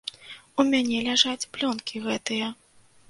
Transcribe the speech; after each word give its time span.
У 0.61 0.63
мяне 0.69 0.97
ляжаць 1.09 1.49
плёнкі 1.59 2.05
гэтыя. 2.07 2.53